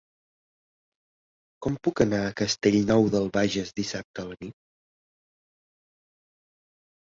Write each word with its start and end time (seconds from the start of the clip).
Com 1.65 1.77
puc 1.89 2.01
anar 2.07 2.23
a 2.23 2.33
Castellnou 2.41 3.07
de 3.17 3.23
Bages 3.37 3.75
dissabte 3.83 4.27
a 4.27 4.29
la 4.33 4.41
nit? 4.43 4.59